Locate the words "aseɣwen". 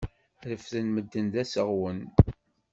1.41-1.99